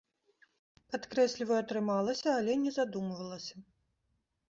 Падкрэсліваю, 0.93 1.61
атрымалася, 1.65 2.27
але 2.41 2.53
не 2.65 2.71
задумвалася! 2.81 3.55